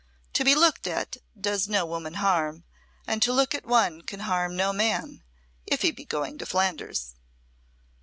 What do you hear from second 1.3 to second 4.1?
does no woman harm, and to look at one